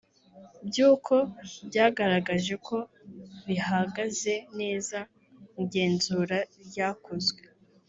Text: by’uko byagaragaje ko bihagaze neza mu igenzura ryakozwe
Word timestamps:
by’uko 0.67 1.13
byagaragaje 1.67 2.53
ko 2.67 2.77
bihagaze 3.47 4.33
neza 4.59 4.97
mu 5.53 5.59
igenzura 5.65 6.37
ryakozwe 6.67 7.41